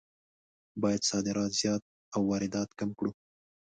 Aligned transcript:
باید 0.81 1.01
صادرات 1.09 1.51
زیات 1.59 1.83
او 2.15 2.21
واردات 2.29 2.69
کم 2.79 2.89
کړو. 2.97 3.11